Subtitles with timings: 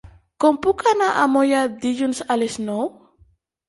[0.45, 2.95] Com puc anar a Moià dilluns a les nou?